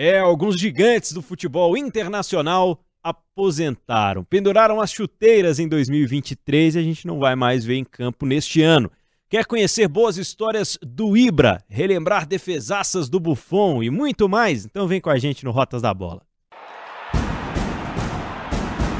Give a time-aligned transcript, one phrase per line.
[0.00, 7.04] É, alguns gigantes do futebol internacional aposentaram, penduraram as chuteiras em 2023 e a gente
[7.04, 8.92] não vai mais ver em campo neste ano.
[9.28, 14.64] Quer conhecer boas histórias do Ibra, relembrar defesaças do Buffon e muito mais?
[14.64, 16.22] Então vem com a gente no Rotas da Bola.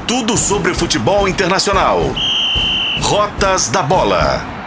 [0.05, 2.01] Tudo sobre futebol internacional.
[3.01, 4.58] Rotas da Bola.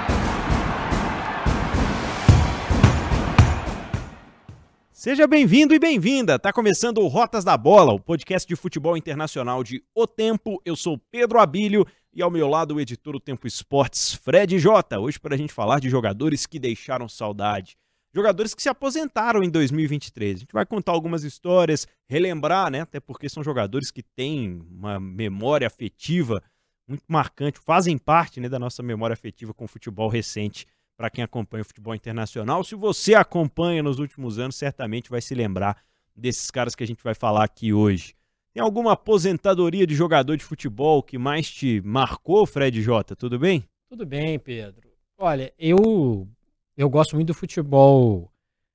[5.02, 6.38] Seja bem-vindo e bem-vinda.
[6.38, 10.62] Tá começando o Rotas da Bola, o podcast de futebol internacional de O Tempo.
[10.64, 15.00] Eu sou Pedro Abílio e ao meu lado o editor do Tempo Esportes, Fred Jota.
[15.00, 17.76] Hoje para a gente falar de jogadores que deixaram saudade,
[18.14, 20.36] jogadores que se aposentaram em 2023.
[20.36, 22.82] A gente vai contar algumas histórias, relembrar, né?
[22.82, 26.40] Até porque são jogadores que têm uma memória afetiva
[26.86, 30.64] muito marcante, fazem parte né, da nossa memória afetiva com o futebol recente
[31.02, 32.62] para quem acompanha o futebol internacional.
[32.62, 35.82] Se você acompanha nos últimos anos, certamente vai se lembrar
[36.14, 38.14] desses caras que a gente vai falar aqui hoje.
[38.54, 43.16] Tem alguma aposentadoria de jogador de futebol que mais te marcou, Fred Jota?
[43.16, 43.64] Tudo bem?
[43.88, 44.92] Tudo bem, Pedro.
[45.18, 46.28] Olha, eu
[46.76, 48.30] eu gosto muito do futebol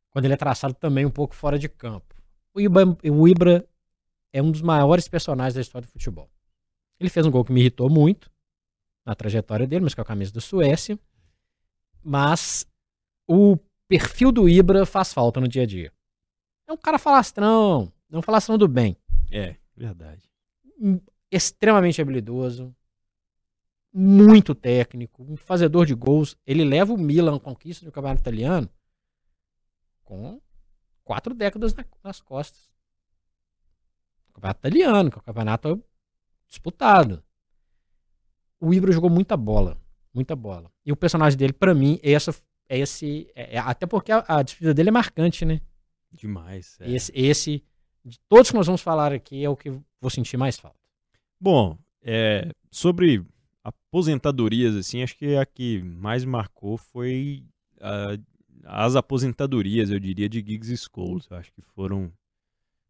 [0.09, 2.13] quando ele é traçado também um pouco fora de campo.
[2.53, 3.65] O Ibra, o Ibra
[4.33, 6.29] é um dos maiores personagens da história do futebol.
[6.99, 8.29] Ele fez um gol que me irritou muito
[9.05, 10.99] na trajetória dele, mas com a camisa da Suécia.
[12.09, 12.65] Mas
[13.27, 15.91] o perfil do Ibra faz falta no dia a dia.
[16.65, 18.95] É um cara falastrão, é um falastrão do bem.
[19.29, 20.31] É, verdade.
[20.79, 22.73] Hum, extremamente habilidoso,
[23.91, 26.37] muito técnico, um fazedor de gols.
[26.45, 28.69] Ele leva o Milan à conquista do campeonato italiano
[30.05, 30.39] com
[31.03, 32.71] quatro décadas nas costas.
[34.29, 35.83] O campeonato italiano, que é um campeonato
[36.47, 37.21] disputado.
[38.61, 39.77] O Ibra jogou muita bola
[40.17, 40.71] muita bola.
[40.83, 42.35] E o personagem dele, para mim, é essa,
[42.67, 43.29] é esse.
[43.35, 45.61] É, é, até porque a, a despedida dele é marcante, né?
[46.11, 46.77] Demais.
[46.79, 46.91] É.
[46.91, 47.63] Esse, esse,
[48.03, 49.69] de todos que nós vamos falar aqui, é o que
[50.01, 50.79] vou sentir mais falta.
[51.39, 53.23] Bom, é, sobre
[53.63, 57.43] aposentadorias, assim, acho que a que mais marcou foi
[57.79, 58.17] a,
[58.63, 61.31] as aposentadorias, eu diria, de Giggs e Scholes.
[61.31, 62.11] Acho que foram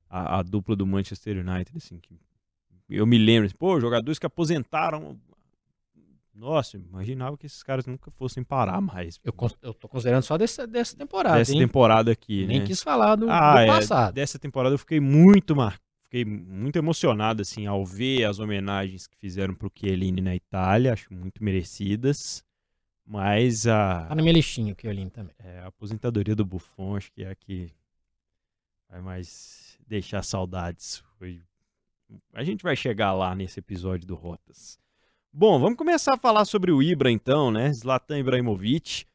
[0.09, 2.17] a, a, dupla do Manchester United, assim, que
[2.89, 5.19] eu me lembro, assim, pô, jogadores que aposentaram
[6.37, 9.19] nossa, imaginava que esses caras nunca fossem parar mais.
[9.23, 11.37] Eu, eu tô considerando só dessa, dessa temporada.
[11.37, 11.59] Dessa hein?
[11.59, 12.65] temporada aqui, Nem né?
[12.65, 14.13] quis falar do, ah, do é, passado.
[14.13, 15.79] Dessa temporada eu fiquei muito mar...
[16.03, 21.11] fiquei muito emocionado assim ao ver as homenagens que fizeram pro Chiellini na Itália, acho
[21.11, 22.43] muito merecidas.
[23.03, 25.33] Mas a Tá na minha listinha o Chiellini também.
[25.39, 27.71] É, a aposentadoria do Buffon acho que é a que
[28.87, 31.03] vai mais deixar saudades.
[31.17, 31.41] Foi...
[32.33, 34.77] A gente vai chegar lá nesse episódio do Rotas.
[35.39, 37.71] Bom, vamos começar a falar sobre o Ibra então, né?
[37.71, 39.05] Zlatan Ibrahimovic,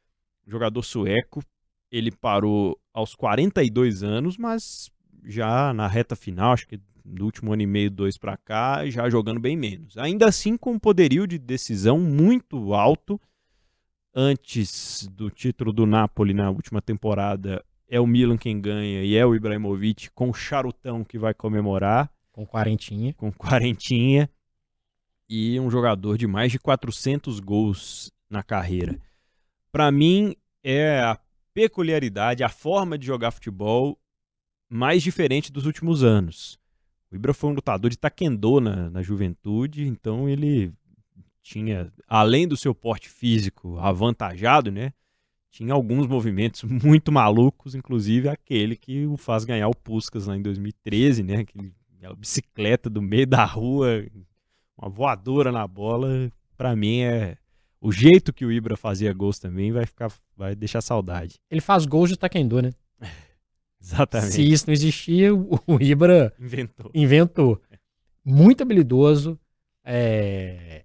[0.46, 1.42] jogador sueco.
[1.90, 4.88] Ele parou aos 42 anos, mas
[5.24, 9.10] já na reta final, acho que do último ano e meio, dois para cá, já
[9.10, 9.98] jogando bem menos.
[9.98, 13.20] Ainda assim, com um poderio de decisão muito alto.
[14.14, 19.26] Antes do título do Napoli na última temporada, é o Milan quem ganha e é
[19.26, 22.08] o Ibrahimovic com o charutão que vai comemorar.
[22.30, 23.12] Com quarentinha.
[23.14, 24.30] Com quarentinha
[25.34, 29.00] e um jogador de mais de 400 gols na carreira.
[29.72, 31.18] Para mim, é a
[31.54, 33.98] peculiaridade, a forma de jogar futebol
[34.68, 36.58] mais diferente dos últimos anos.
[37.10, 40.70] O Ibra foi um lutador de taekwondo na, na juventude, então ele
[41.40, 44.92] tinha, além do seu porte físico avantajado, né?
[45.50, 50.42] Tinha alguns movimentos muito malucos, inclusive aquele que o faz ganhar o Puskas lá em
[50.42, 51.36] 2013, né?
[51.36, 54.04] Aquele, aquela bicicleta do meio da rua,
[54.82, 57.36] uma voadora na bola, para mim é
[57.80, 61.40] o jeito que o Ibra fazia gols também vai ficar vai deixar saudade.
[61.48, 62.72] Ele faz gols de taekwondo, né?
[63.80, 64.32] Exatamente.
[64.32, 66.90] Se isso não existia, o Ibra inventou.
[66.94, 67.62] inventou.
[68.24, 69.38] Muito habilidoso.
[69.84, 70.84] É...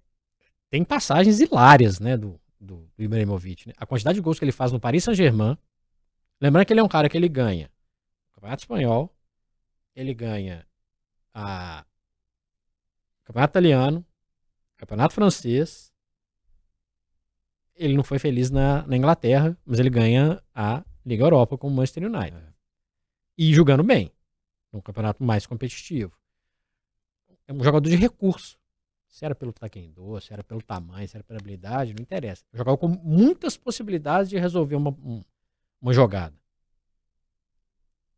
[0.70, 3.68] Tem passagens hilárias, né, do, do, do Ibrahimovic.
[3.68, 3.74] Né?
[3.78, 5.56] A quantidade de gols que ele faz no Paris Saint-Germain.
[6.40, 7.70] Lembrando que ele é um cara que ele ganha
[8.30, 9.12] o Campeonato Espanhol,
[9.94, 10.64] ele ganha
[11.34, 11.84] a
[13.28, 14.06] Campeonato Italiano,
[14.78, 15.92] Campeonato Francês.
[17.76, 21.70] Ele não foi feliz na, na Inglaterra, mas ele ganha a Liga Europa com o
[21.70, 22.38] Manchester United.
[22.38, 22.52] É.
[23.36, 24.10] E jogando bem,
[24.72, 26.16] num campeonato mais competitivo.
[27.46, 28.58] É um jogador de recurso.
[29.06, 32.42] Se era pelo taekwondo, se era pelo tamanho, se era pela habilidade, não interessa.
[32.52, 35.22] Jogava com muitas possibilidades de resolver uma, um,
[35.82, 36.34] uma jogada.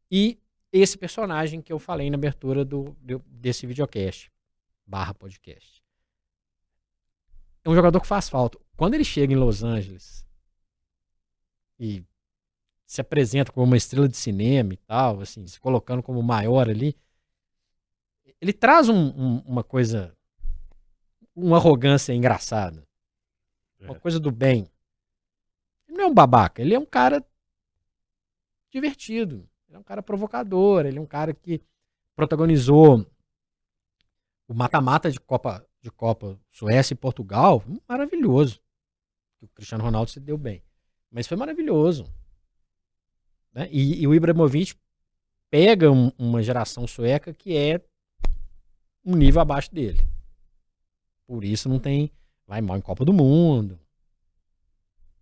[0.08, 0.38] E
[0.72, 4.30] esse personagem que eu falei na abertura do, do, desse videocast
[4.90, 5.80] barra podcast.
[7.64, 8.58] É um jogador que faz falta.
[8.76, 10.26] Quando ele chega em Los Angeles
[11.78, 12.04] e
[12.84, 16.96] se apresenta como uma estrela de cinema e tal, assim, se colocando como maior ali,
[18.40, 20.16] ele traz um, um, uma coisa,
[21.36, 22.84] uma arrogância engraçada,
[23.78, 23.98] uma É.
[23.98, 24.68] coisa do bem.
[25.86, 27.24] Ele não é um babaca, ele é um cara
[28.72, 31.62] divertido, ele é um cara provocador, ele é um cara que
[32.16, 33.06] protagonizou
[34.50, 38.60] o mata-mata de Copa, de Copa Suécia e Portugal, maravilhoso.
[39.40, 40.60] O Cristiano Ronaldo se deu bem.
[41.10, 42.04] Mas foi maravilhoso.
[43.52, 43.68] né?
[43.70, 44.74] E, e o Ibrahimovic
[45.50, 47.80] pega um- uma geração sueca que é
[49.04, 50.00] um nível abaixo dele.
[51.26, 52.10] Por isso não tem.
[52.46, 53.78] Vai mal em Copa do Mundo.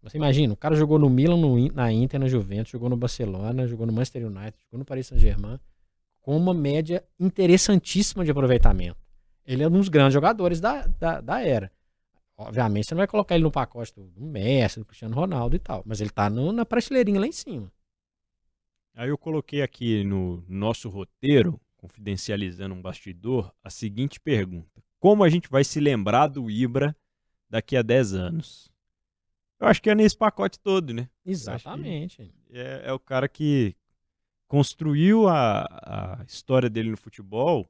[0.03, 3.67] Você imagina, o cara jogou no Milan, no na Inter, na Juventus, jogou no Barcelona,
[3.67, 5.59] jogou no Manchester United, jogou no Paris Saint-Germain,
[6.21, 8.99] com uma média interessantíssima de aproveitamento.
[9.49, 11.73] Ele é um dos grandes jogadores da, da, da era.
[12.37, 15.83] Obviamente, você não vai colocar ele no pacote do Messi, do Cristiano Ronaldo e tal,
[15.87, 17.73] mas ele tá no- na prateleirinha lá em cima.
[18.95, 25.29] Aí eu coloquei aqui no nosso roteiro, confidencializando um bastidor, a seguinte pergunta: Como a
[25.31, 26.95] gente vai se lembrar do Ibra
[27.49, 28.71] daqui a 10 anos?
[29.59, 31.09] Eu acho que é nesse pacote todo, né?
[31.25, 32.33] Exatamente.
[32.51, 33.75] É, é o cara que
[34.47, 37.69] construiu a, a história dele no futebol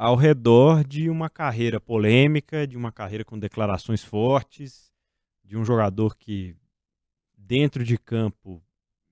[0.00, 4.90] ao redor de uma carreira polêmica, de uma carreira com declarações fortes,
[5.44, 6.56] de um jogador que
[7.36, 8.62] dentro de campo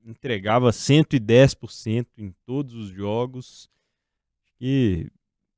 [0.03, 3.69] entregava 110% em todos os jogos
[4.59, 5.11] e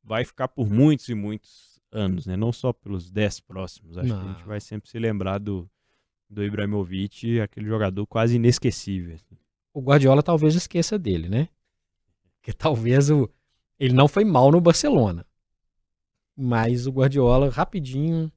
[0.02, 2.36] vai ficar por muitos e muitos anos, né?
[2.36, 3.96] Não só pelos 10 próximos.
[3.98, 4.46] Acho que a gente Não.
[4.46, 5.70] vai sempre se lembrar do,
[6.28, 9.14] do Ibrahimovic, aquele jogador quase inesquecível.
[9.14, 9.38] assim.
[9.72, 11.48] O Guardiola talvez esqueça dele, né?
[12.34, 13.30] Porque talvez o,
[13.80, 15.26] ele não foi mal no Barcelona.
[16.36, 18.30] Mas o Guardiola rapidinho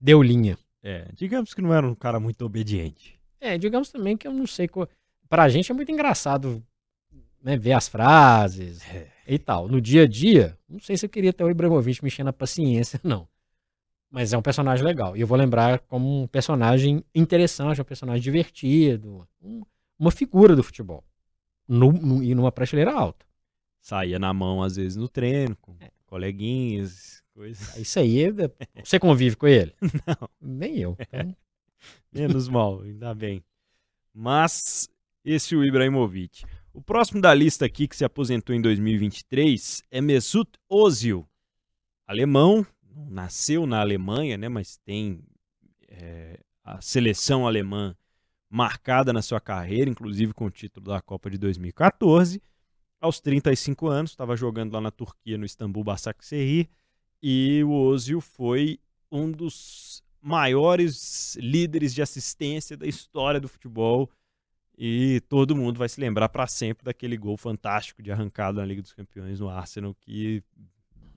[0.00, 0.58] deu linha.
[0.82, 3.18] É, digamos que não era um cara muito obediente.
[3.40, 4.66] É, digamos também que eu não sei.
[4.68, 4.88] co-
[5.28, 6.62] Pra gente é muito engraçado
[7.42, 8.80] né, ver as frases
[9.26, 9.68] e tal.
[9.68, 13.00] No dia a dia, não sei se eu queria ter o Ibrahimovic mexendo a paciência,
[13.04, 13.28] não.
[14.10, 15.16] Mas é um personagem legal.
[15.16, 19.62] E eu vou lembrar como um personagem interessante, um personagem divertido, um-
[19.98, 21.02] uma figura do futebol.
[21.66, 23.24] No- no- e numa prateleira alta.
[23.82, 25.90] Saía na mão, às vezes, no treino, com É.
[26.06, 27.76] coleguinhas, coisas.
[27.76, 28.30] Isso aí, é-
[28.82, 29.74] você convive com ele?
[30.06, 30.28] Não.
[30.40, 30.96] Nem eu.
[31.00, 31.36] Então,
[32.12, 33.42] Menos mal, ainda bem.
[34.14, 34.88] Mas
[35.24, 36.44] esse é o Ibrahimovic.
[36.72, 41.28] O próximo da lista aqui, que se aposentou em 2023, é Mesut Ozil.
[42.06, 42.64] Alemão,
[42.94, 45.20] não nasceu na Alemanha, né, mas tem
[45.88, 47.96] é, a seleção alemã
[48.48, 52.40] marcada na sua carreira, inclusive com o título da Copa de 2014.
[53.02, 56.68] Aos 35 anos, estava jogando lá na Turquia, no Istambul Basaksehir,
[57.20, 58.78] e o Ozil foi
[59.10, 64.08] um dos maiores líderes de assistência da história do futebol
[64.78, 68.80] e todo mundo vai se lembrar para sempre daquele gol fantástico de arrancada na Liga
[68.80, 70.42] dos Campeões no Arsenal que,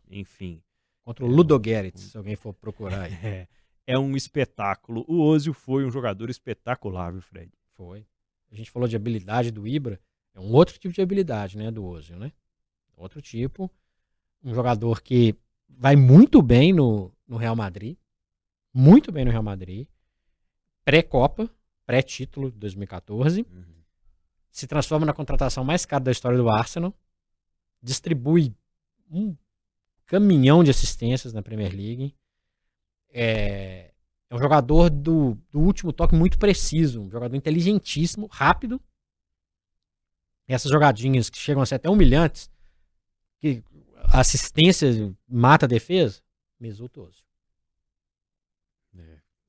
[0.10, 0.62] enfim,
[1.04, 3.14] contra o Ludo Gerrit, se alguém for procurar aí.
[3.24, 3.48] é,
[3.86, 5.06] é um espetáculo.
[5.08, 7.52] O Ozil foi um jogador espetacular, viu, Fred?
[7.76, 8.06] Foi.
[8.52, 10.00] A gente falou de habilidade do Ibra.
[10.36, 12.32] É um outro tipo de habilidade, né, do Ozil, né?
[12.98, 13.72] Outro tipo.
[14.44, 15.34] Um jogador que
[15.68, 17.98] vai muito bem no, no Real Madrid.
[18.74, 19.88] Muito bem no Real Madrid.
[20.84, 21.50] Pré-Copa,
[21.86, 23.46] pré-título de 2014.
[24.52, 26.94] Se transforma na contratação mais cara da história do Arsenal.
[27.82, 28.54] Distribui
[29.10, 29.36] um
[30.06, 32.14] caminhão de assistências na Premier League.
[33.10, 33.92] É,
[34.30, 38.82] é um jogador do, do último toque muito preciso, um jogador inteligentíssimo, rápido.
[40.48, 42.50] Essas jogadinhas que chegam a ser até humilhantes,
[43.40, 43.64] que
[44.04, 46.22] a assistência mata a defesa,
[46.60, 47.26] Mesut Ozil.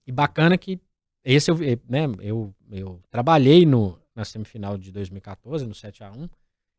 [0.07, 0.81] E bacana que
[1.25, 1.57] esse eu,
[1.89, 6.29] né, eu, eu trabalhei no, na semifinal de 2014, no 7 a 1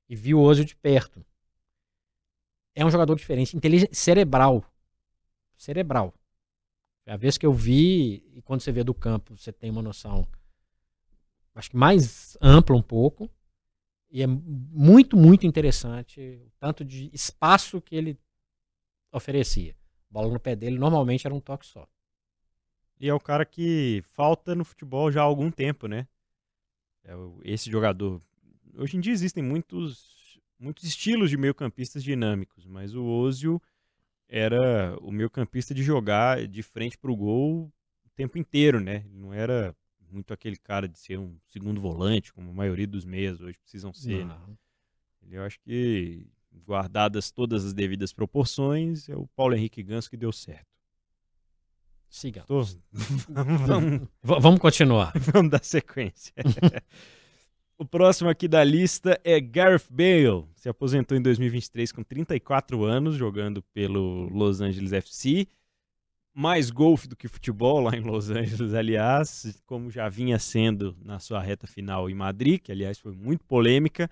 [0.07, 1.24] e vi o Ozil de perto.
[2.74, 4.63] É um jogador diferente, inteligente, cerebral.
[5.57, 6.13] Cerebral.
[7.05, 10.27] A vez que eu vi, e quando você vê do campo, você tem uma noção,
[11.55, 13.29] acho que mais ampla um pouco.
[14.17, 18.17] E é muito, muito interessante o tanto de espaço que ele
[19.12, 19.75] oferecia.
[20.09, 21.88] Bola no pé dele normalmente era um toque só.
[23.00, 26.07] E é o cara que falta no futebol já há algum tempo, né?
[27.03, 28.19] É esse jogador.
[28.74, 33.62] Hoje em dia existem muitos, muitos estilos de meio-campistas dinâmicos, mas o Ozil
[34.27, 37.71] era o meio-campista de jogar de frente para o gol
[38.03, 39.03] o tempo inteiro, né?
[39.05, 39.75] Ele não era
[40.11, 43.93] muito aquele cara de ser um segundo volante, como a maioria dos meias hoje precisam
[43.93, 44.25] ser.
[44.25, 44.35] né?
[45.23, 46.27] Ele, eu acho que,
[46.65, 50.65] guardadas todas as devidas proporções, é o Paulo Henrique Ganso que deu certo.
[52.09, 52.47] Sigamos.
[52.47, 52.63] Tô-
[53.65, 55.11] vamos, vamos continuar.
[55.33, 56.33] vamos dar sequência.
[57.77, 60.45] o próximo aqui da lista é Gareth Bale.
[60.55, 65.47] Se aposentou em 2023 com 34 anos, jogando pelo Los Angeles FC.
[66.39, 71.17] Mais golfe do que futebol lá em Los Angeles, aliás, como já vinha sendo na
[71.17, 74.08] sua reta final em Madrid, que aliás foi muito polêmica.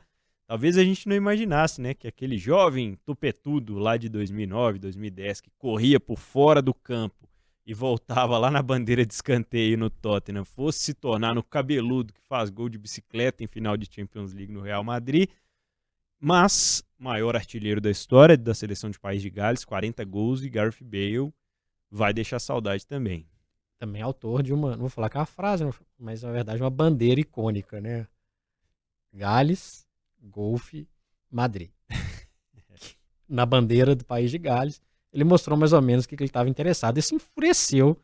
[0.48, 5.51] Talvez a gente não imaginasse, né, que aquele jovem tupetudo lá de 2009, 2010, que
[5.60, 7.29] corria por fora do campo
[7.63, 12.22] e voltava lá na bandeira de escanteio no Tottenham, fosse se tornar no cabeludo que
[12.22, 15.29] faz gol de bicicleta em final de Champions League no Real Madrid.
[16.20, 20.82] Mas, maior artilheiro da história da seleção de País de Gales, 40 gols e Gareth
[20.82, 21.32] Bale
[21.89, 23.27] vai deixar saudade também.
[23.77, 25.63] Também autor de uma, não vou falar que é uma frase,
[25.98, 28.08] mas na verdade uma bandeira icônica, né?
[29.13, 29.88] Gales,
[30.22, 30.88] Golfe,
[31.30, 31.72] Madrid.
[33.27, 36.30] Na bandeira do país de Gales, ele mostrou mais ou menos o que, que ele
[36.30, 36.98] estava interessado.
[37.00, 37.98] Isso enfureceu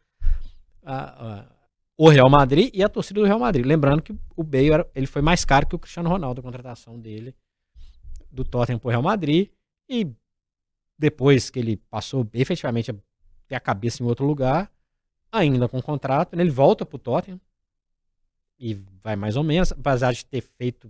[0.83, 1.55] a- a-
[1.97, 3.65] o Real Madrid e a torcida do Real Madrid.
[3.65, 6.99] Lembrando que o Bale era- ele foi mais caro que o Cristiano Ronaldo, a contratação
[6.99, 7.35] dele
[8.31, 9.49] do Tottenham para o Real Madrid.
[9.89, 10.09] E
[10.97, 12.95] depois que ele passou efetivamente a
[13.51, 14.71] ter a cabeça em outro lugar,
[15.29, 17.37] ainda com contrato, né, ele volta para o Tottenham
[18.57, 20.89] e vai mais ou menos, apesar de ter feito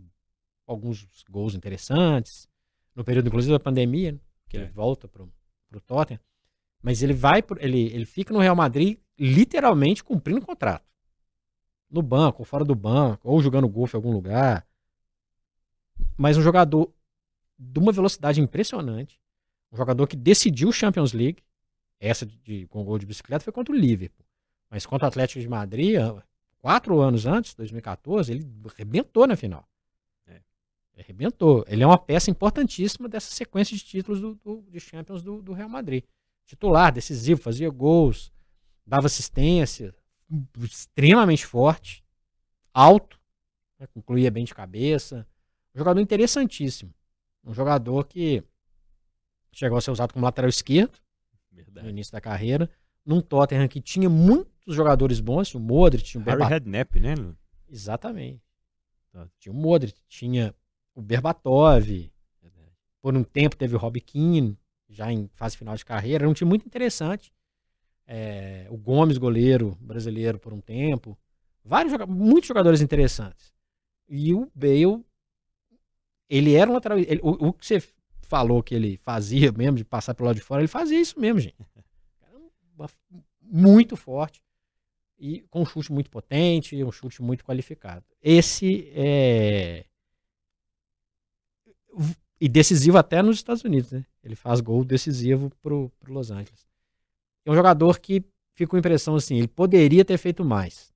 [0.67, 2.47] alguns gols interessantes,
[2.95, 4.69] no período inclusive da pandemia, né, que ele É.
[4.69, 5.27] volta pro,
[5.69, 6.19] pro Tottenham,
[6.83, 10.85] mas ele vai, pro- ele, ele fica no Real Madrid literalmente cumprindo o contrato.
[11.89, 14.65] No banco, ou fora do banco, ou jogando golfe em algum lugar.
[16.15, 16.93] Mas um jogador
[17.57, 19.19] de uma velocidade impressionante,
[19.71, 21.41] um jogador que decidiu o Champions League,
[22.01, 24.25] essa de, de- com gol de bicicleta foi contra o Liverpool.
[24.69, 26.23] Mas contra o Atlético de Madrid, ah,
[26.57, 29.69] quatro anos antes, 2014, ele arrebentou na final.
[30.25, 30.41] É.
[30.93, 31.63] Ele arrebentou.
[31.67, 35.53] Ele é uma peça importantíssima dessa sequência de títulos do, do- de Champions do, do
[35.53, 36.03] Real Madrid.
[36.47, 38.31] Titular, decisivo, fazia gols,
[38.85, 39.93] dava assistência,
[40.59, 42.03] extremamente forte,
[42.73, 43.19] alto,
[43.77, 45.27] né, concluía bem de cabeça.
[45.75, 46.93] Um jogador interessantíssimo.
[47.43, 48.43] Um jogador que
[49.51, 50.99] chegou a ser usado como lateral esquerdo
[51.51, 51.89] no Verdade.
[51.89, 52.69] início da carreira,
[53.05, 56.53] num Tottenham que tinha muitos jogadores bons, tinha o Modric, tinha o Harry Berbatov.
[56.53, 57.15] Redknapp, né?
[57.69, 58.41] Exatamente.
[59.11, 59.27] Tá.
[59.39, 60.55] Tinha o Modric, tinha
[60.95, 62.11] o Berbatov,
[63.01, 64.57] por um tempo teve o Rob Keane,
[64.89, 67.33] já em fase final de carreira, era um time muito interessante.
[68.05, 71.17] É, o Gomes, goleiro brasileiro, por um tempo.
[71.63, 73.53] Vários muitos jogadores interessantes.
[74.09, 75.03] E o Bale,
[76.29, 76.99] ele era um lateral.
[76.99, 77.81] ele- o, o que você
[78.31, 81.41] falou que ele fazia mesmo, de passar pelo lado de fora, ele fazia isso mesmo,
[81.41, 81.57] gente.
[83.41, 84.41] Muito forte
[85.19, 88.03] e com um chute muito potente, um chute muito qualificado.
[88.21, 89.85] Esse é
[92.39, 94.03] e decisivo até nos Estados Unidos, né?
[94.23, 96.65] Ele faz gol decisivo pro, pro Los Angeles.
[97.45, 98.23] É um jogador que
[98.55, 100.91] fica com a impressão assim, ele poderia ter feito mais.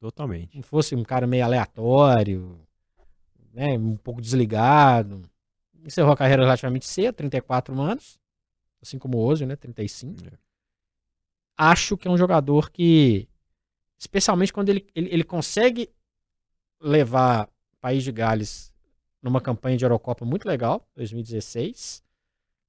[0.00, 0.56] Totalmente.
[0.56, 2.58] Não fosse um cara meio aleatório,
[3.52, 3.78] né?
[3.78, 5.22] Um pouco desligado.
[5.84, 8.18] Encerrou a carreira relativamente cedo, 34 anos,
[8.80, 9.54] assim como o Ozil, né?
[9.54, 10.26] 35.
[10.26, 10.38] É.
[11.56, 13.28] Acho que é um jogador que,
[13.98, 15.90] especialmente quando ele, ele, ele consegue
[16.80, 18.72] levar o País de Gales
[19.22, 22.02] numa campanha de Eurocopa muito legal, 2016.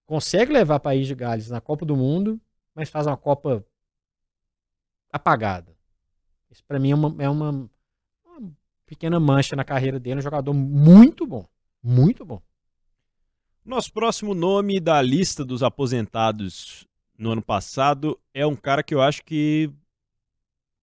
[0.05, 2.39] Consegue levar o País de Gales na Copa do Mundo,
[2.73, 3.65] mas faz uma Copa
[5.11, 5.75] apagada.
[6.49, 7.69] Isso pra mim é uma, é uma,
[8.25, 8.51] uma
[8.85, 11.45] pequena mancha na carreira dele, um jogador muito bom,
[11.81, 12.41] muito bom.
[13.65, 16.85] Nosso próximo nome da lista dos aposentados
[17.17, 19.71] no ano passado é um cara que eu acho que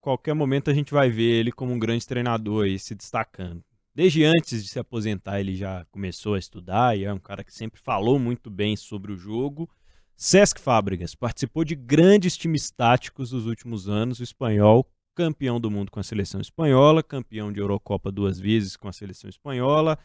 [0.00, 3.62] qualquer momento a gente vai ver ele como um grande treinador aí se destacando.
[3.94, 7.54] Desde antes de se aposentar, ele já começou a estudar e é um cara que
[7.54, 9.70] sempre falou muito bem sobre o jogo.
[10.16, 15.92] Cesc Fábregas participou de grandes times táticos dos últimos anos, o espanhol, campeão do mundo
[15.92, 19.96] com a seleção espanhola, campeão de Eurocopa duas vezes com a seleção espanhola,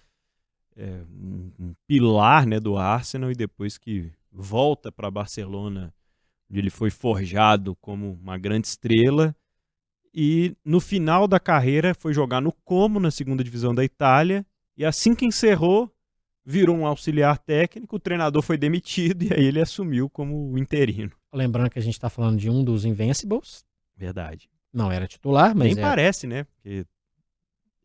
[0.77, 5.93] é, um, um pilar né, do Arsenal e depois que volta para Barcelona,
[6.49, 9.35] onde ele foi forjado como uma grande estrela.
[10.13, 14.45] E no final da carreira foi jogar no Como, na segunda divisão da Itália.
[14.77, 15.91] E assim que encerrou,
[16.45, 21.11] virou um auxiliar técnico, o treinador foi demitido e aí ele assumiu como o interino.
[21.33, 23.65] Lembrando que a gente tá falando de um dos Invincibles.
[23.95, 24.49] Verdade.
[24.71, 26.43] Não era titular, mas Nem é parece, né?
[26.43, 26.85] Porque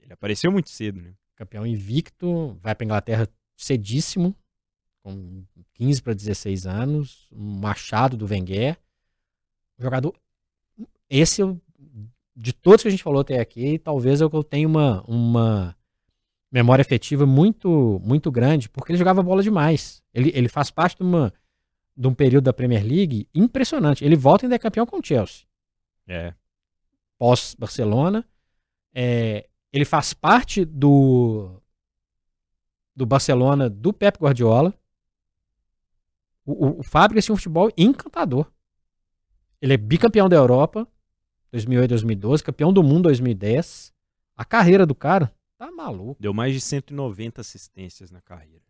[0.00, 1.14] ele apareceu muito cedo, né?
[1.42, 4.34] Campeão invicto, vai pra Inglaterra cedíssimo,
[5.02, 5.44] com
[5.74, 8.78] 15 para 16 anos, um machado do Wenger.
[9.78, 10.14] Um jogador.
[11.10, 11.60] Esse, eu-
[12.34, 15.76] de todos que a gente falou até aqui, talvez é eu tenho uma, uma
[16.50, 20.00] memória afetiva muito, muito grande, porque ele jogava bola demais.
[20.14, 21.32] Ele, ele faz parte de, uma,
[21.96, 24.04] de um período da Premier League impressionante.
[24.04, 25.44] Ele volta e ainda é campeão com o Chelsea.
[26.06, 26.32] É.
[27.18, 28.24] Pós-Barcelona.
[28.94, 31.60] É, ele faz parte do
[32.94, 34.74] do Barcelona do Pep Guardiola.
[36.44, 38.52] O, o, o Fábricas tinha um futebol encantador.
[39.60, 40.86] Ele é bicampeão da Europa,
[41.52, 43.94] 2008, 2012, campeão do mundo 2010.
[44.36, 46.20] A carreira do cara tá maluco.
[46.20, 48.64] Deu mais de 190 assistências na carreira.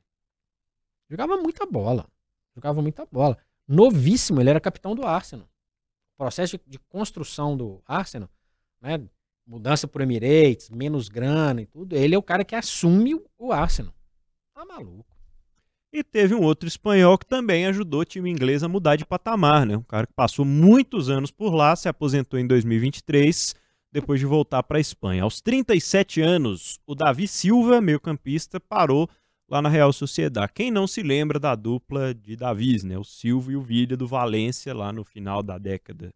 [1.09, 2.07] Jogava muita bola.
[2.55, 3.39] Jogava muita bola.
[3.67, 5.49] Novíssimo, ele era capitão do Arsenal.
[6.15, 8.29] O processo de, de construção do Arsenal,
[8.81, 8.99] né?
[9.47, 11.97] Mudança por Emirates, menos grana e tudo.
[11.97, 13.93] Ele é o cara que assume o Arsenal.
[14.55, 15.13] Tá maluco.
[15.93, 19.67] E teve um outro espanhol que também ajudou o time inglês a mudar de patamar,
[19.67, 19.77] né?
[19.77, 23.55] Um cara que passou muitos anos por lá, se aposentou em 2023,
[23.93, 25.25] depois de voltar para a Espanha.
[25.25, 29.07] Aos 37 anos, o Davi Silva, meio-campista, parou
[29.47, 30.53] lá na Real Sociedade.
[30.55, 32.97] Quem não se lembra da dupla de Davis, né?
[32.97, 36.11] O Silva e o Villa do Valência, lá no final da década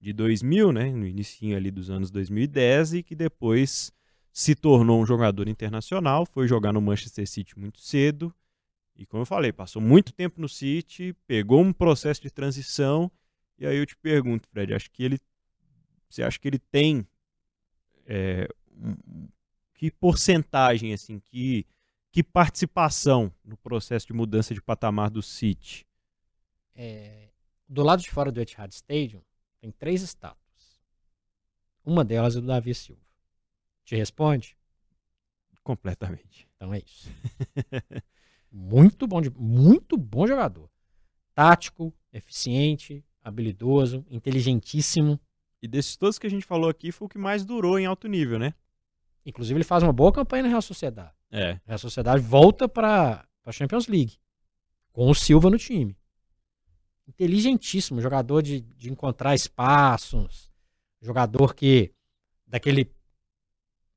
[0.00, 0.90] de 2000, né?
[0.90, 3.92] No início ali dos anos 2010 e que depois
[4.32, 8.34] se tornou um jogador internacional, foi jogar no Manchester City muito cedo
[9.00, 13.10] e como eu falei, passou muito tempo no City, pegou um processo de transição.
[13.58, 15.18] E aí eu te pergunto, Fred, acho que ele,
[16.06, 17.08] você acha que ele tem
[18.04, 18.46] é,
[19.74, 21.66] que porcentagem, assim, que,
[22.12, 25.86] que participação no processo de mudança de patamar do City?
[26.74, 27.30] É,
[27.66, 29.22] do lado de fora do Etihad Stadium
[29.60, 30.80] tem três estátuas.
[31.84, 33.00] Uma delas é do Davi Silva.
[33.84, 34.56] Te responde?
[35.62, 36.48] Completamente.
[36.56, 37.08] Então é isso.
[38.52, 40.68] Muito bom, muito bom jogador.
[41.32, 45.20] Tático, eficiente, habilidoso, inteligentíssimo.
[45.62, 48.08] E desses todos que a gente falou aqui, foi o que mais durou em alto
[48.08, 48.52] nível, né?
[49.24, 51.14] Inclusive, ele faz uma boa campanha na Real Sociedade.
[51.30, 51.52] É.
[51.52, 54.18] A Real Sociedade volta para a Champions League.
[54.92, 55.96] Com o Silva no time.
[57.08, 60.50] Inteligentíssimo, jogador de, de encontrar espaços.
[61.02, 61.92] Jogador que,
[62.46, 62.90] daquele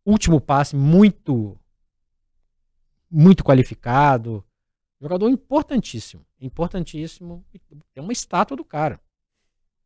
[0.06, 1.58] último passe muito
[3.14, 4.44] muito qualificado.
[5.00, 6.26] Jogador importantíssimo.
[6.42, 7.46] Importantíssimo.
[7.94, 9.00] Tem uma estátua do cara.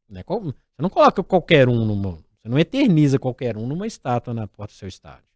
[0.07, 0.23] Né?
[0.25, 2.17] Você não coloca qualquer um.
[2.37, 5.27] Você não eterniza qualquer um numa estátua na porta do seu estádio.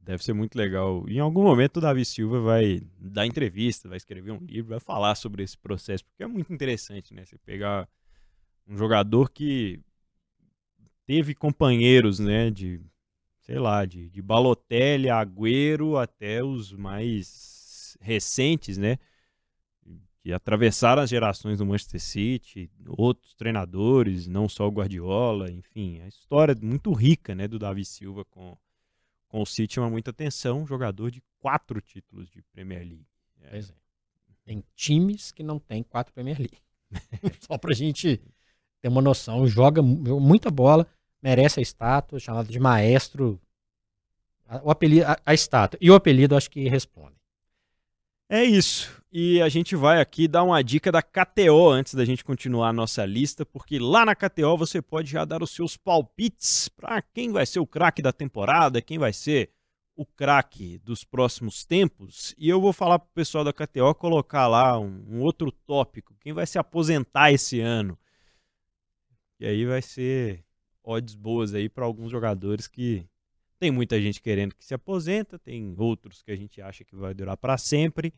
[0.00, 1.04] Deve ser muito legal.
[1.08, 5.14] Em algum momento o Davi Silva vai dar entrevista, vai escrever um livro, vai falar
[5.14, 7.24] sobre esse processo, porque é muito interessante, né?
[7.24, 7.88] Você pegar
[8.66, 9.80] um jogador que
[11.06, 12.80] teve companheiros, né, de
[13.40, 18.96] sei lá, de, de Balotelli, Agüero até os mais recentes, né?
[20.22, 26.06] Que atravessaram as gerações do Manchester City, outros treinadores, não só o Guardiola, enfim, a
[26.06, 28.56] história muito rica, né, do Davi Silva com,
[29.30, 33.06] com o City chama muita atenção, jogador de quatro títulos de Premier League.
[33.44, 33.58] É.
[33.58, 33.64] é.
[34.44, 36.58] Tem times que não tem quatro Premier League.
[37.40, 38.20] Só pra gente
[38.82, 40.86] ter uma noção, joga muita bola
[41.22, 43.40] merece a estátua, chamado de maestro.
[44.62, 45.78] O apelido, a, a estátua.
[45.80, 47.19] E o apelido acho que responde.
[48.32, 49.02] É isso.
[49.10, 52.72] E a gente vai aqui dar uma dica da KTO antes da gente continuar a
[52.72, 57.32] nossa lista, porque lá na KTO você pode já dar os seus palpites para quem
[57.32, 59.50] vai ser o craque da temporada, quem vai ser
[59.96, 62.32] o craque dos próximos tempos.
[62.38, 66.14] E eu vou falar para o pessoal da KTO colocar lá um, um, outro tópico:
[66.20, 67.98] quem vai se aposentar esse ano.
[69.40, 70.44] E aí vai ser
[70.84, 73.04] odds boas aí para alguns jogadores que
[73.60, 77.12] tem muita gente querendo que se aposenta, tem outros que a gente acha que vai
[77.12, 78.14] durar para sempre.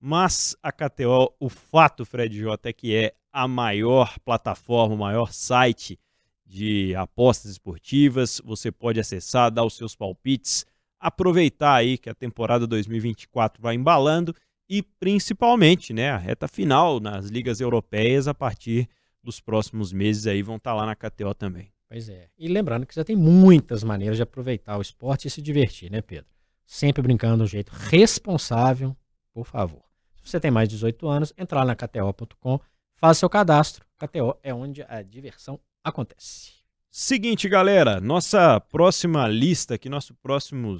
[0.00, 5.32] Mas a KTO, o fato, Fred J, é que é a maior plataforma, o maior
[5.32, 5.96] site
[6.44, 8.40] de apostas esportivas.
[8.44, 10.66] Você pode acessar, dar os seus palpites,
[10.98, 14.34] aproveitar aí que a temporada 2024 vai embalando
[14.68, 18.88] e principalmente, né, a reta final nas ligas europeias a partir
[19.22, 21.70] dos próximos meses aí vão estar tá lá na KTO também.
[21.90, 22.28] Pois é.
[22.38, 26.00] E lembrando que você tem muitas maneiras de aproveitar o esporte e se divertir, né,
[26.00, 26.30] Pedro?
[26.64, 28.96] Sempre brincando de um jeito responsável,
[29.34, 29.82] por favor.
[30.22, 32.60] Se você tem mais de 18 anos, entra lá na KTO.com,
[32.94, 33.84] faça seu cadastro.
[33.98, 36.52] KTO é onde a diversão acontece.
[36.92, 40.16] Seguinte, galera, nossa próxima lista aqui, nosso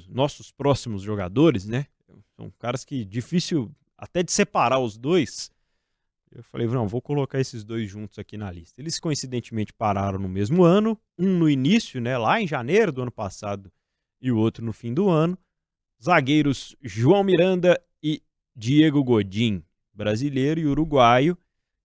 [0.07, 1.87] nossos próximos jogadores, né?
[2.37, 5.51] São caras que difícil até de separar os dois.
[6.33, 8.79] Eu falei, não, vou colocar esses dois juntos aqui na lista.
[8.79, 13.11] Eles coincidentemente pararam no mesmo ano, um no início, né, lá em janeiro do ano
[13.11, 13.71] passado,
[14.21, 15.37] e o outro no fim do ano.
[16.01, 18.23] Zagueiros João Miranda e
[18.55, 19.63] Diego Godin,
[19.93, 21.37] brasileiro e uruguaio,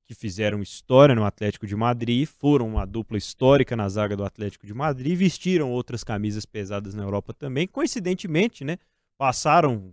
[0.07, 4.65] que fizeram história no Atlético de Madrid, foram uma dupla histórica na zaga do Atlético
[4.65, 7.67] de Madrid, vestiram outras camisas pesadas na Europa também.
[7.67, 8.79] Coincidentemente, né,
[9.19, 9.93] passaram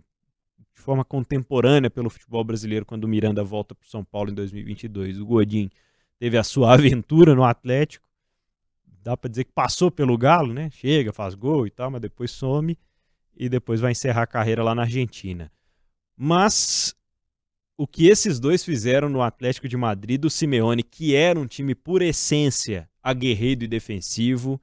[0.74, 4.34] de forma contemporânea pelo futebol brasileiro quando o Miranda volta para o São Paulo em
[4.34, 5.20] 2022.
[5.20, 5.70] O Godin
[6.18, 8.08] teve a sua aventura no Atlético,
[9.02, 10.70] dá para dizer que passou pelo Galo, né?
[10.70, 12.78] Chega, faz gol e tal, mas depois some
[13.36, 15.50] e depois vai encerrar a carreira lá na Argentina.
[16.16, 16.94] Mas
[17.76, 21.74] o que esses dois fizeram no Atlético de Madrid do Simeone, que era um time
[21.74, 24.60] por essência aguerrido e defensivo,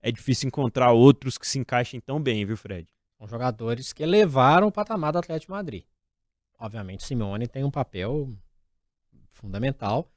[0.00, 2.86] é difícil encontrar outros que se encaixem tão bem, viu, Fred?
[3.22, 5.84] São jogadores que elevaram o patamar do Atlético Madrid.
[6.58, 8.36] Obviamente, Simeone tem um papel
[9.30, 10.10] fundamental.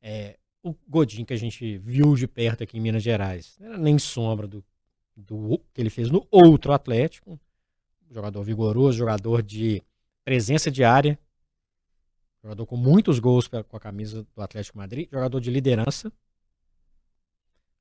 [0.00, 4.46] É, o Godin que a gente viu de perto aqui em Minas Gerais, nem sombra
[4.46, 4.64] do,
[5.14, 7.38] do que ele fez no outro Atlético.
[8.10, 9.82] Jogador vigoroso, jogador de
[10.24, 11.18] presença diária,
[12.42, 16.10] jogador com muitos gols com a camisa do Atlético Madrid, jogador de liderança,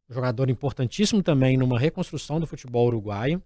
[0.10, 3.42] jogador importantíssimo também numa reconstrução do futebol uruguaio.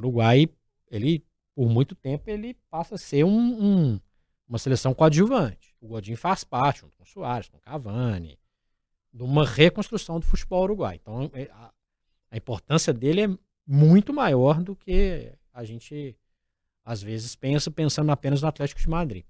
[0.00, 0.48] Uruguai,
[0.90, 4.00] ele por muito tempo ele passa a ser um, um,
[4.48, 5.74] uma seleção coadjuvante.
[5.80, 8.38] O Godinho faz parte, junto com o Soares, com o Cavani,
[9.12, 10.98] de uma reconstrução do futebol uruguai.
[11.00, 11.72] Então, é, a,
[12.30, 16.16] a importância dele é muito maior do que a gente,
[16.84, 19.24] às vezes, pensa pensando apenas no Atlético de Madrid.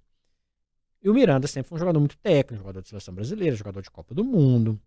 [1.03, 3.91] E o Miranda sempre foi um jogador muito técnico, jogador de seleção brasileira, jogador de
[3.91, 4.81] Copa do Mundo,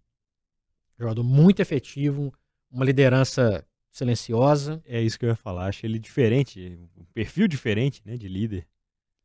[0.98, 2.32] jogador muito efetivo,
[2.72, 4.82] uma liderança silenciosa.
[4.86, 8.68] É isso que eu ia falar, acho ele diferente, um perfil diferente, né, de líder.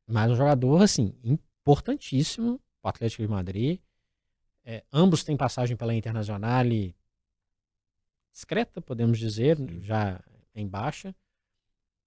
[0.06, 3.80] Mas um jogador, assim, importantíssimo para o Atlético de Madrid.
[4.64, 6.64] É, ambos têm passagem pela Internacional
[8.30, 9.80] discreta, podemos dizer, Sim.
[9.80, 10.22] já
[10.54, 11.14] em baixa.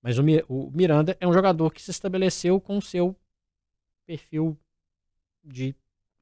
[0.02, 3.16] Mas o, o, Miranda é um jogador que se estabeleceu com o seu
[4.06, 4.58] perfil
[5.44, 5.76] de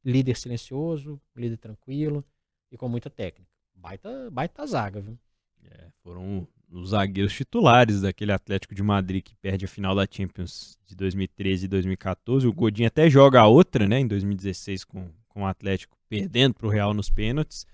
[0.04, 2.26] líder silencioso, líder tranquilo
[2.72, 3.52] e com muita técnica.
[3.74, 5.18] Baita, baita zaga, viu?
[5.66, 10.78] É, foram os zagueiros titulares daquele Atlético de Madrid que perde a final da Champions
[10.86, 12.48] de 2013 e 2014.
[12.48, 16.68] O Godinho até joga a outra, né, em 2016 com, com o Atlético perdendo para
[16.68, 17.66] o Real nos pênaltis.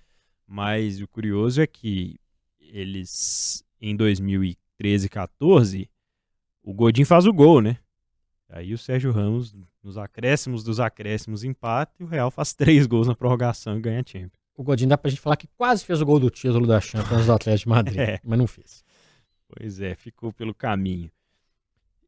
[0.47, 2.19] Mas o curioso é que
[2.59, 5.89] eles, em 2013 e 14,
[6.63, 7.77] o Godinho faz o gol, né?
[8.49, 13.07] Aí o Sérgio Ramos, nos acréscimos dos acréscimos, empata e o Real faz três gols
[13.07, 14.44] na prorrogação e ganha a Champions.
[14.55, 17.25] O Godinho dá pra gente falar que quase fez o gol do título da Champions
[17.25, 18.19] do Atlético de Madrid, é.
[18.23, 18.83] mas não fez.
[19.47, 21.11] Pois é, ficou pelo caminho.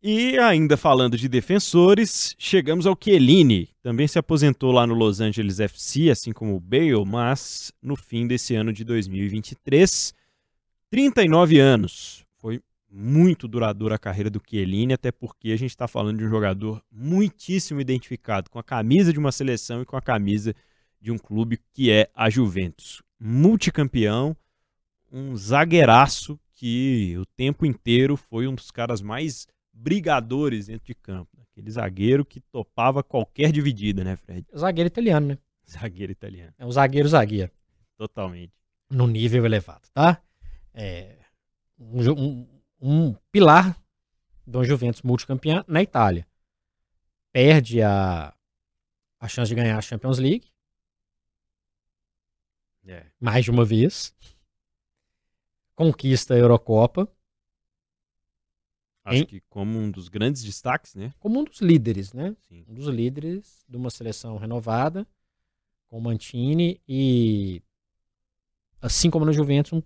[0.01, 3.69] E ainda falando de defensores, chegamos ao Chiellini.
[3.81, 8.27] Também se aposentou lá no Los Angeles FC, assim como o Bale, mas no fim
[8.27, 10.13] desse ano de 2023,
[10.89, 12.23] 39 anos.
[12.37, 16.29] Foi muito duradoura a carreira do Chiellini, até porque a gente está falando de um
[16.29, 20.55] jogador muitíssimo identificado com a camisa de uma seleção e com a camisa
[20.99, 23.01] de um clube que é a Juventus.
[23.19, 24.35] Multicampeão,
[25.11, 31.37] um zagueiraço que o tempo inteiro foi um dos caras mais brigadores dentro de campo.
[31.51, 34.45] Aquele zagueiro que topava qualquer dividida, né, Fred?
[34.55, 35.37] Zagueiro italiano, né?
[35.69, 36.53] Zagueiro italiano.
[36.57, 37.51] É um zagueiro zagueiro.
[37.97, 38.53] Totalmente.
[38.89, 40.21] No nível elevado, tá?
[40.73, 41.17] É
[41.77, 42.47] um, um,
[42.79, 43.77] um pilar
[44.45, 46.25] do Juventus multicampeão na Itália.
[47.31, 48.33] Perde a,
[49.19, 50.47] a chance de ganhar a Champions League.
[52.87, 53.05] É.
[53.19, 54.15] Mais de uma vez
[55.77, 57.07] conquista a Eurocopa.
[59.05, 59.25] Acho em...
[59.25, 61.13] que como um dos grandes destaques, né?
[61.19, 62.35] Como um dos líderes, né?
[62.49, 62.65] Sim.
[62.67, 65.07] Um dos líderes de uma seleção renovada,
[65.87, 67.61] com Mantini e,
[68.81, 69.81] assim como no Juventus, um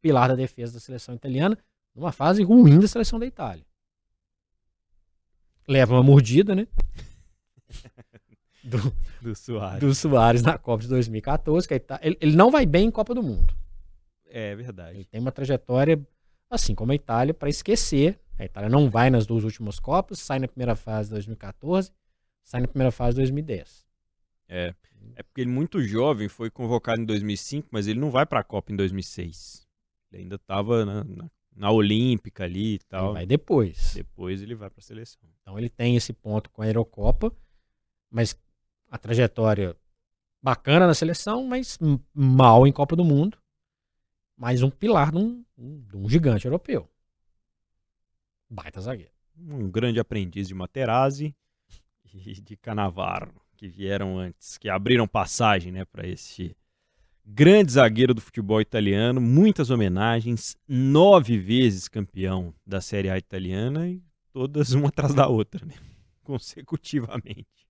[0.00, 1.58] pilar da defesa da seleção italiana,
[1.94, 3.66] numa fase ruim da seleção da Itália.
[5.68, 6.68] Leva uma mordida, né?
[8.66, 9.80] Do, do Soares.
[9.80, 13.22] Do Soares na Copa de 2014, que ele, ele não vai bem em Copa do
[13.22, 13.54] Mundo.
[14.26, 14.98] É verdade.
[14.98, 16.00] Ele tem uma trajetória,
[16.50, 18.18] assim como a Itália, para esquecer.
[18.38, 21.90] A Itália não vai nas duas últimas Copas, sai na primeira fase de 2014,
[22.44, 23.86] sai na primeira fase de 2010.
[24.48, 24.74] É.
[25.14, 28.44] É porque ele muito jovem, foi convocado em 2005, mas ele não vai para a
[28.44, 29.66] Copa em 2006.
[30.12, 33.06] Ele ainda estava na, na, na, Olímpica ali e tal.
[33.06, 33.92] Ele vai depois.
[33.94, 35.28] Depois ele vai para a seleção.
[35.40, 37.32] Então ele tem esse ponto com a Eurocopa,
[38.10, 38.36] mas
[38.90, 39.76] a trajetória
[40.42, 41.78] bacana na seleção, mas
[42.14, 43.38] mal em Copa do Mundo
[44.36, 46.88] mais um pilar de um, de um gigante europeu.
[48.48, 49.12] Baita zagueiro.
[49.36, 51.34] Um grande aprendiz de Materazzi
[52.14, 56.56] e de Canavaro, que vieram antes, que abriram passagem né, para esse
[57.24, 64.02] grande zagueiro do futebol italiano, muitas homenagens, nove vezes campeão da Série A italiana e
[64.32, 65.74] todas uma atrás da outra, né?
[66.22, 67.66] consecutivamente.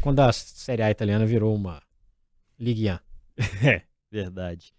[0.00, 1.82] Quando a Série A italiana virou uma
[2.58, 2.98] Ligue 1.
[3.66, 4.72] É, verdade.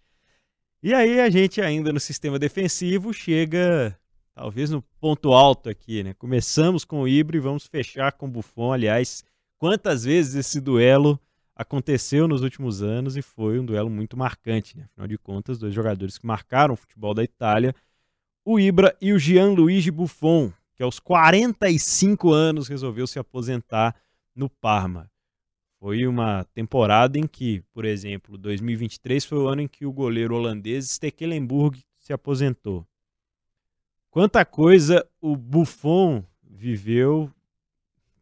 [0.82, 3.96] E aí a gente ainda no sistema defensivo chega
[4.34, 6.14] talvez no ponto alto aqui, né?
[6.14, 8.72] Começamos com o Ibra e vamos fechar com o Buffon.
[8.72, 9.22] Aliás,
[9.58, 11.20] quantas vezes esse duelo
[11.54, 14.78] aconteceu nos últimos anos e foi um duelo muito marcante.
[14.78, 14.84] Né?
[14.90, 17.74] Afinal de contas, dois jogadores que marcaram o futebol da Itália,
[18.42, 23.94] o Ibra e o Gianluigi Buffon, que aos 45 anos resolveu se aposentar
[24.34, 25.09] no Parma.
[25.80, 30.34] Foi uma temporada em que, por exemplo, 2023 foi o ano em que o goleiro
[30.34, 32.86] holandês Stekelenburg se aposentou.
[34.10, 37.32] Quanta coisa o Buffon viveu.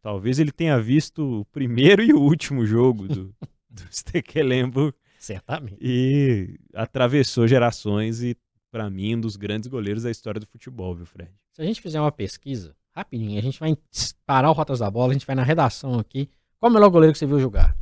[0.01, 3.35] Talvez ele tenha visto o primeiro e o último jogo do,
[3.69, 4.95] do Stekelenburg.
[5.19, 5.77] Certamente.
[5.81, 8.37] E atravessou gerações e,
[8.71, 11.29] para mim, um dos grandes goleiros da história do futebol, viu, Fred?
[11.51, 13.77] Se a gente fizer uma pesquisa, rapidinho, a gente vai
[14.25, 16.29] parar o Rotas da Bola, a gente vai na redação aqui.
[16.59, 17.77] Qual o melhor goleiro que você viu jogar?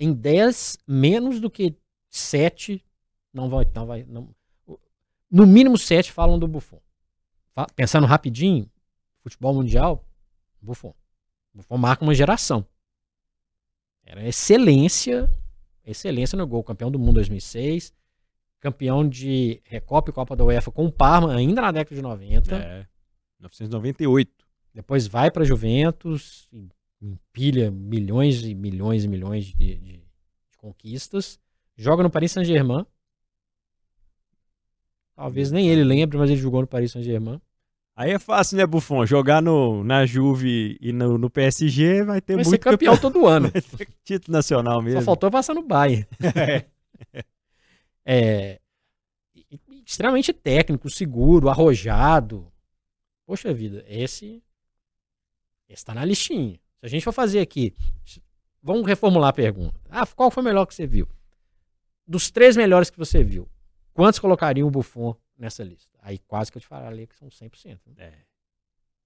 [0.00, 1.76] Em 10, menos do que
[2.08, 2.84] 7,
[3.32, 3.66] não vai.
[3.74, 4.34] Não vai não,
[5.30, 6.80] no mínimo 7 falam do Buffon.
[7.74, 8.70] Pensando rapidinho,
[9.20, 10.04] futebol mundial,
[10.60, 10.94] Buffon.
[11.52, 12.64] Buffon marca uma geração.
[14.04, 15.28] Era excelência,
[15.84, 16.64] excelência no gol.
[16.64, 17.92] Campeão do mundo 2006,
[18.58, 22.56] campeão de Recopa e Copa da UEFA com o Parma ainda na década de 90.
[22.56, 22.86] É,
[23.40, 24.32] 1998.
[24.72, 26.48] Depois vai para Juventus,
[27.00, 31.38] empilha milhões e milhões e milhões de, de, de conquistas.
[31.76, 32.84] Joga no Paris Saint-Germain.
[35.14, 37.40] Talvez nem ele lembre, mas ele jogou no Paris Saint-Germain.
[37.94, 39.04] Aí é fácil, né, Buffon?
[39.04, 43.26] Jogar no, na Juve e no, no PSG vai ter vai muito ser campeão todo
[43.26, 43.50] ano.
[44.04, 45.00] título nacional mesmo.
[45.00, 46.06] Só faltou passar no Bayern.
[46.22, 46.64] é.
[48.06, 48.60] é.
[49.84, 52.52] Extremamente técnico, seguro, arrojado.
[53.26, 54.40] Poxa vida, esse.
[55.68, 56.60] Esse tá na listinha.
[56.80, 57.74] Se a gente for fazer aqui,
[58.62, 59.80] vamos reformular a pergunta.
[59.88, 61.08] Ah, qual foi o melhor que você viu?
[62.06, 63.48] Dos três melhores que você viu,
[63.92, 65.98] quantos colocariam o Buffon nessa lista?
[66.00, 67.80] Aí quase que eu te falei que são 100%.
[67.86, 67.94] Né?
[67.98, 68.24] É,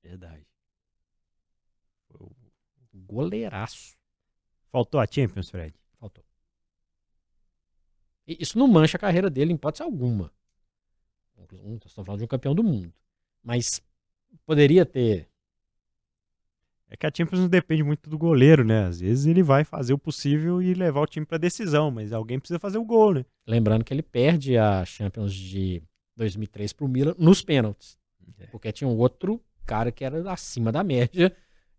[0.02, 0.46] verdade.
[2.94, 3.96] Goleiraço.
[4.68, 5.74] Faltou a Champions, Fred?
[5.98, 6.24] Faltou.
[8.26, 10.32] E isso não mancha a carreira dele em hipótese alguma.
[11.84, 12.92] Estamos falando de um campeão do mundo.
[13.42, 13.82] Mas
[14.46, 15.28] poderia ter
[16.92, 18.84] é que a Champions não depende muito do goleiro, né?
[18.84, 22.38] Às vezes ele vai fazer o possível e levar o time para decisão, mas alguém
[22.38, 23.24] precisa fazer o gol, né?
[23.46, 25.82] Lembrando que ele perde a Champions de
[26.16, 27.96] 2003 pro Milan nos pênaltis.
[28.38, 28.46] É.
[28.48, 31.34] Porque tinha um outro cara que era acima da média,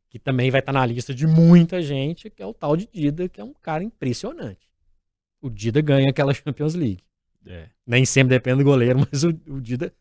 [0.10, 2.90] que também vai estar tá na lista de muita gente, que é o tal de
[2.92, 4.68] Dida, que é um cara impressionante.
[5.40, 7.04] O Dida ganha aquela Champions League.
[7.46, 7.70] É.
[7.86, 9.94] Nem sempre depende do goleiro, mas o, o Dida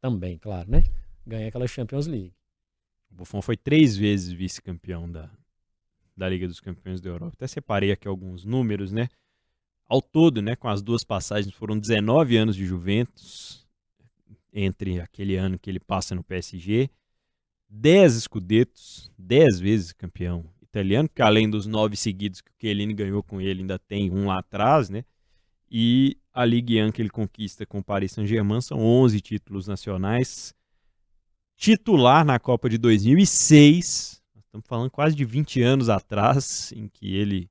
[0.00, 0.84] também, claro, né?
[1.26, 2.32] Ganha aquela Champions League.
[3.10, 5.30] O Buffon foi três vezes vice-campeão da,
[6.16, 7.34] da Liga dos Campeões da Europa.
[7.34, 9.08] Até separei aqui alguns números, né?
[9.86, 13.66] Ao todo, né, com as duas passagens, foram 19 anos de Juventus,
[14.52, 16.88] entre aquele ano que ele passa no PSG,
[17.68, 23.22] 10 escudetos, 10 vezes campeão italiano, porque além dos nove seguidos que o Chiellini ganhou
[23.22, 25.04] com ele, ainda tem um lá atrás, né?
[25.70, 30.54] E a Ligue 1 que ele conquista com o Paris Saint-Germain são 11 títulos nacionais,
[31.60, 34.22] titular na Copa de 2006.
[34.46, 37.50] Estamos falando quase de 20 anos atrás, em que ele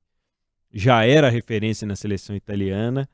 [0.72, 3.08] já era referência na seleção italiana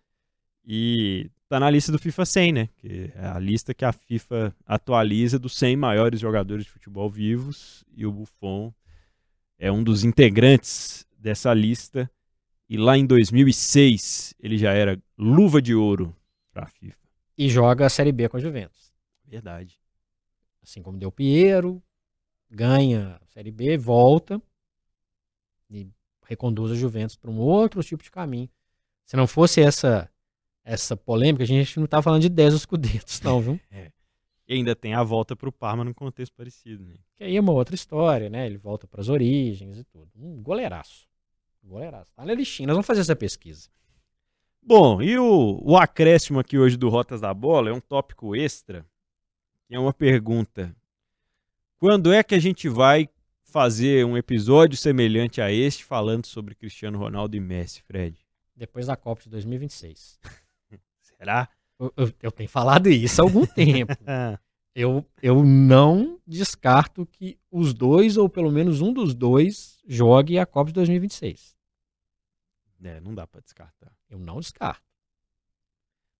[0.65, 2.69] e está na lista do FIFA 100, né?
[2.79, 7.85] Que é a lista que a FIFA atualiza dos 100 maiores jogadores de futebol vivos
[7.95, 8.73] e o Buffon
[9.59, 12.11] é um dos integrantes dessa lista.
[12.69, 16.17] E lá em 2006 ele já era luva de ouro
[16.51, 16.97] para a FIFA.
[17.37, 18.93] E joga a Série B com a Juventus.
[19.27, 19.79] Verdade
[20.67, 21.81] assim como deu Piero,
[22.51, 24.43] ganha a Série B, volta
[25.71, 25.89] e
[26.25, 28.51] reconduz a Juventus para um outro tipo de caminho.
[29.05, 30.11] Se não fosse essa
[30.65, 33.61] essa polêmica, a gente não estava falando de 10 escudetos, não, viu?
[33.71, 33.93] é.
[34.49, 36.95] E ainda tem a volta para o Parma num contexto parecido, né?
[37.17, 38.47] Que aí é uma outra história, né?
[38.47, 40.11] Ele volta para as origens e tudo.
[40.17, 41.07] Um goleiraço.
[41.63, 42.13] Um goleiraço.
[42.15, 42.67] Tá na listinha.
[42.67, 43.69] Nós vamos fazer essa pesquisa.
[44.61, 48.85] Bom, e o, o acréscimo aqui hoje do Rotas da Bola é um tópico extra
[49.71, 50.75] é uma pergunta.
[51.79, 53.09] Quando é que a gente vai
[53.45, 58.19] fazer um episódio semelhante a este falando sobre Cristiano Ronaldo e Messi, Fred?
[58.55, 60.19] Depois da Copa de 2026.
[61.01, 61.49] Será?
[61.79, 63.93] Eu, eu, eu, tenho falado isso há algum tempo.
[64.75, 70.47] eu, eu não descarto que os dois, ou pelo menos um dos dois, jogue a
[70.47, 71.57] Copa de 2026.
[72.83, 73.93] É, não dá para descartar.
[74.09, 74.85] Eu não descarto.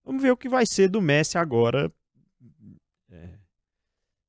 [0.03, 1.91] Vamos ver o que vai ser do Messi agora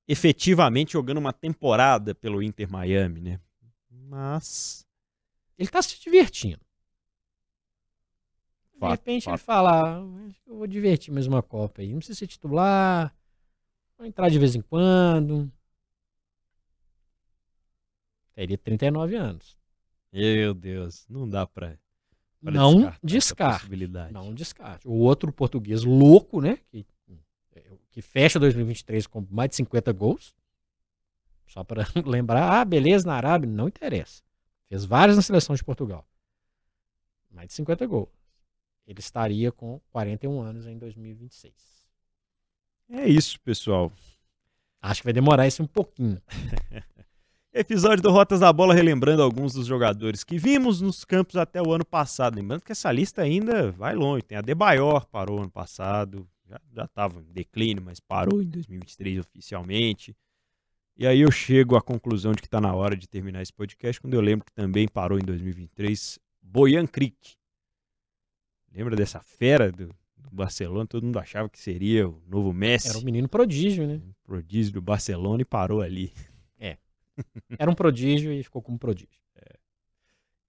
[0.08, 3.40] efetivamente jogando uma temporada pelo Inter Miami, né?
[3.90, 4.86] Mas.
[5.58, 6.60] Ele tá se divertindo.
[8.72, 9.34] De fato, repente fato.
[9.34, 11.90] ele fala, ah, eu vou divertir mais uma Copa aí.
[11.90, 13.14] Não precisa ser titular.
[13.98, 15.52] Vou entrar de vez em quando.
[18.34, 19.58] Teria 39 anos.
[20.12, 21.76] Meu Deus, não dá pra.
[22.40, 23.68] pra Não descarte.
[24.12, 24.86] Não descarte.
[24.86, 26.56] O outro português louco, né?
[26.70, 26.86] Que,
[27.98, 30.32] que fecha 2023 com mais de 50 gols.
[31.48, 34.22] Só para lembrar, ah, beleza, na Arábia, não interessa.
[34.68, 36.06] Fez vários na seleção de Portugal.
[37.28, 38.08] Mais de 50 gols.
[38.87, 41.52] Ele estaria com 41 anos em 2026.
[42.88, 43.90] É isso, pessoal.
[44.80, 46.22] Acho que vai demorar isso um pouquinho.
[47.52, 51.72] Episódio do Rotas da Bola relembrando alguns dos jogadores que vimos nos campos até o
[51.72, 52.37] ano passado.
[52.37, 54.22] Lembrando que essa lista ainda vai longe.
[54.22, 56.28] Tem a Debayor, parou ano passado.
[56.72, 60.16] Já estava em declínio, mas parou em 2023 oficialmente.
[60.96, 64.00] E aí eu chego à conclusão de que está na hora de terminar esse podcast,
[64.00, 67.37] quando eu lembro que também parou em 2023 Boyan Crick.
[68.72, 70.87] Lembra dessa fera do, do Barcelona?
[70.87, 72.88] Todo mundo achava que seria o novo Messi.
[72.88, 73.94] Era um menino prodígio, né?
[73.94, 76.12] um prodígio do Barcelona e parou ali.
[77.58, 79.18] Era um prodígio e ficou como prodígio.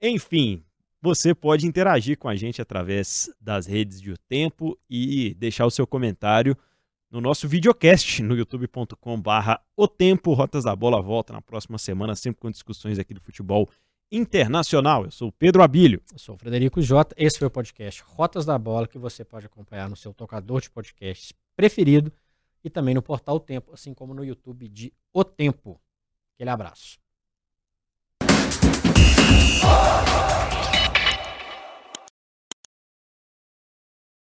[0.01, 0.63] Enfim,
[1.01, 5.71] você pode interagir com a gente através das redes de O Tempo e deixar o
[5.71, 6.57] seu comentário
[7.09, 12.41] no nosso videocast no youtube.com.br O Tempo, Rotas da Bola volta na próxima semana, sempre
[12.41, 13.69] com discussões aqui do futebol
[14.12, 15.05] internacional.
[15.05, 16.01] Eu sou o Pedro Abílio.
[16.12, 17.15] Eu sou o Frederico Jota.
[17.17, 20.69] Esse foi o podcast Rotas da Bola, que você pode acompanhar no seu tocador de
[20.69, 22.12] podcasts preferido
[22.62, 25.79] e também no portal O Tempo, assim como no YouTube de O Tempo.
[26.35, 26.99] Aquele abraço.